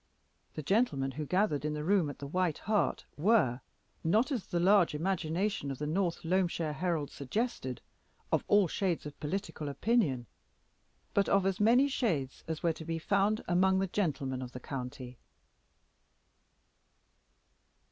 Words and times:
The 0.55 0.63
gentlemen 0.63 1.11
who 1.11 1.27
gathered 1.27 1.63
in 1.63 1.75
the 1.75 1.83
room 1.83 2.09
at 2.09 2.17
the 2.17 2.25
White 2.25 2.57
Hart 2.57 3.05
were 3.17 3.61
not 4.03 4.31
as 4.31 4.47
the 4.47 4.59
large 4.59 4.95
imagination 4.95 5.69
of 5.69 5.77
the 5.77 5.85
North 5.85 6.23
Loamshire 6.25 6.73
Herald 6.73 7.11
suggested, 7.11 7.81
"of 8.31 8.43
all 8.47 8.67
shades 8.67 9.05
of 9.05 9.19
political 9.19 9.69
opinion," 9.69 10.25
but 11.13 11.29
of 11.29 11.45
as 11.45 11.59
many 11.59 11.87
shades 11.87 12.43
as 12.47 12.63
were 12.63 12.73
to 12.73 12.83
be 12.83 12.97
found 12.97 13.43
among 13.47 13.77
the 13.77 13.85
gentlemen 13.85 14.41
of 14.41 14.53
that 14.53 14.63
county. 14.63 15.19